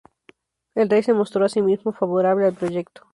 El 0.73 0.89
rey 0.89 1.03
se 1.03 1.13
mostró 1.13 1.45
asimismo 1.45 1.91
favorable 1.93 2.45
al 2.47 2.55
proyecto. 2.55 3.03